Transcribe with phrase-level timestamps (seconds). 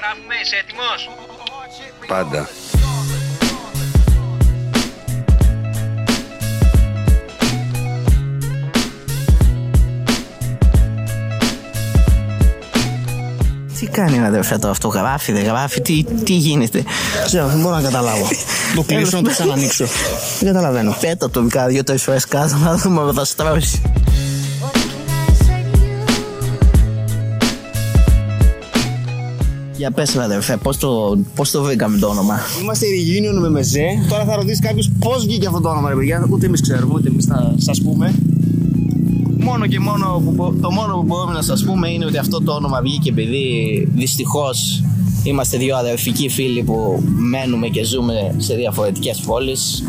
[0.00, 1.08] Ζωγράφουμε, είσαι έτοιμος;
[2.06, 2.48] Πάντα.
[13.78, 16.84] Τι κάνει ένα αδερφέ το αυτό, γράφει, δεν γράφει, τι, τι γίνεται;
[17.24, 18.28] Ξέρω, δεν μπορώ να καταλάβω.
[18.74, 19.86] Το κλείσω να το ξανανοίξω.
[20.40, 20.96] Δεν καταλαβαίνω.
[21.00, 23.82] Πέτα το μικρά δύο τρεις φορές κάτω να δούμε αν θα στρώσει.
[29.80, 33.86] Για πες ρε αδερφέ, πώς το, πώς το βρήκαμε το όνομα; Είμαστε reunion με μεζέ.
[34.08, 36.26] Τώρα θα ρωτήσει κάποιος πώς βγήκε αυτό το όνομα, ρε παιδιά.
[36.30, 38.14] Ούτε εμείς ξέρουμε, ούτε εμείς θα σας πούμε.
[39.38, 42.42] Μόνο και μόνο που, μπο- το μόνο που μπορούμε να σας πούμε είναι ότι αυτό
[42.42, 43.44] το όνομα βγήκε επειδή
[43.94, 44.82] δυστυχώς
[45.24, 49.84] είμαστε δύο αδερφικοί φίλοι που μένουμε και ζούμε σε διαφορετικές πόλεις.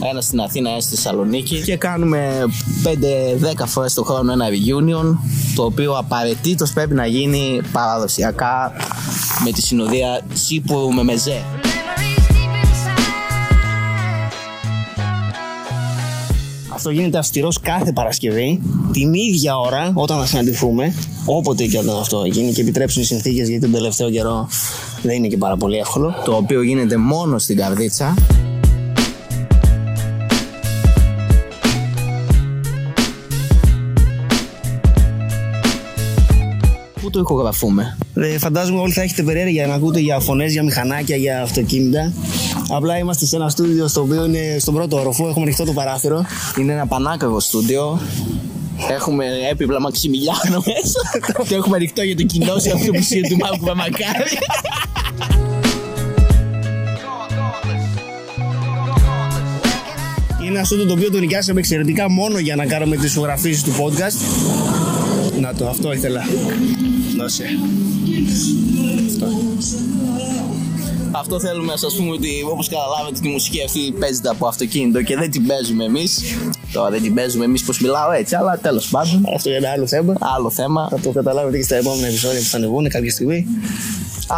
[0.00, 2.44] Ένα στην Αθήνα, ένα στη Θεσσαλονίκη και κάνουμε
[2.84, 5.16] 5-10 φορές το χρόνο ένα reunion
[5.54, 8.72] το οποίο απαραίτητος πρέπει να γίνει παραδοσιακά
[9.44, 11.42] με τη συνοδεία Τσίπουρου με μεζέ.
[16.72, 18.60] Αυτό γίνεται αυστηρός κάθε Παρασκευή,
[18.92, 20.94] την ίδια ώρα όταν θα συναντηθούμε.
[21.24, 24.48] Όποτε και όταν αυτό γίνει και επιτρέψουν οι συνθήκες, γιατί τον τελευταίο καιρό
[25.02, 26.14] δεν είναι και πάρα πολύ εύκολο.
[26.24, 28.14] το οποίο γίνεται μόνο στην Καρδίτσα.
[37.16, 37.96] Το ηχογραφούμε.
[38.14, 42.12] Ε, φαντάζομαι όλοι θα έχετε περιέργεια να ακούτε για φωνές, για μηχανάκια, για αυτοκίνητα.
[42.68, 46.24] Απλά είμαστε σε ένα στούντιο στο οποίο είναι στον πρώτο όροφο, έχουμε ανοιχτό το παράθυρο.
[46.58, 48.00] Είναι ένα πανάκριβο στούντιο.
[48.90, 51.44] Έχουμε έπιπλα Μαξιμιλιάνο μέσα.
[51.48, 54.30] και έχουμε ανοιχτό για το κοινό σε αυτό που του Μάρκου Παμακάρη.
[60.40, 63.70] Είναι ένα στούντιο το οποίο το νοικιάσαμε εξαιρετικά μόνο για να κάνουμε τις ηχογραφήσεις του
[63.70, 64.18] podcast.
[65.40, 66.22] Να το, αυτό ήθελα.
[67.16, 67.44] Δώσε.
[71.10, 75.16] Αυτό θέλουμε να σας πούμε ότι όπως καταλάβετε τη μουσική αυτή παίζεται από αυτοκίνητο και
[75.16, 76.20] δεν την παίζουμε εμείς.
[76.72, 79.24] Τώρα δεν την παίζουμε εμείς πως μιλάω έτσι, αλλά τέλος πάντων.
[79.34, 80.14] Αυτό για ένα άλλο θέμα.
[80.36, 80.88] Άλλο θέμα.
[80.90, 83.46] Θα το καταλάβετε και στα επόμενα επεισόδια που θα ανεβούν κάποια στιγμή.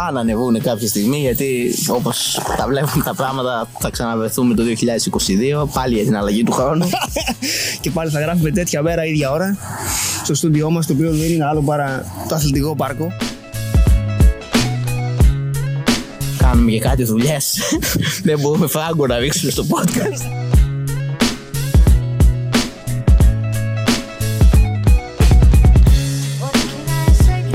[0.07, 4.63] Αν ανεβούν κάποια στιγμή, γιατί όπως τα βλέπουμε τα πράγματα θα ξαναβρεθούμε το
[5.63, 6.89] 2022, πάλι για την αλλαγή του χρόνου.
[7.81, 9.57] και πάλι θα γράφουμε τέτοια μέρα, ίδια ώρα,
[10.29, 13.07] στο στούντιό μας, το οποίο δεν είναι άλλο παρά το αθλητικό πάρκο.
[16.37, 17.59] Κάνουμε και κάτι δουλειές.
[18.23, 20.58] δεν μπορούμε φράγκο να ρίξουμε στο podcast.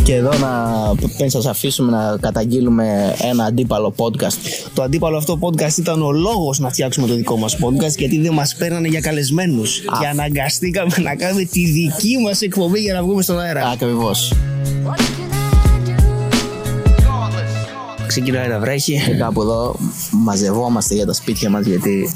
[0.04, 4.36] Και εδώ να πριν σας αφήσουμε να καταγγείλουμε ένα αντίπαλο podcast.
[4.74, 8.32] Το αντίπαλο αυτό podcast ήταν ο λόγος να φτιάξουμε το δικό μας podcast γιατί δεν
[8.32, 9.80] μας παίρνανε για καλεσμένους.
[9.80, 13.68] Και αναγκαστήκαμε να κάνουμε τη δική μας εκπομπή για να βγούμε στον αέρα.
[13.68, 14.32] Ακριβώς.
[18.06, 19.02] Ξεκινάει να βρέχει.
[19.06, 19.76] Και κάπου εδώ
[20.10, 22.14] μαζευόμαστε για τα σπίτια μας γιατί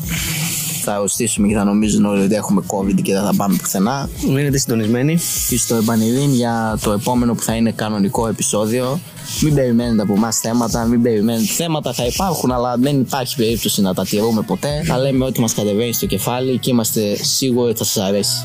[0.83, 4.09] θα αρρωστήσουμε και θα νομίζουν όλοι ότι έχουμε COVID και δεν θα πάμε πουθενά.
[4.29, 5.19] Μείνετε συντονισμένοι.
[5.49, 9.01] Και στο επανειδήν για το επόμενο που θα είναι κανονικό επεισόδιο.
[9.43, 11.45] Μην περιμένετε από εμάς θέματα, μην περιμένετε.
[11.45, 14.83] Θέματα θα υπάρχουν, αλλά δεν υπάρχει περίπτωση να τα τηρούμε ποτέ.
[14.85, 18.37] Θα λέμε ό,τι μας κατεβαίνει στο κεφάλι και είμαστε σίγουροι ότι θα σας αρέσει.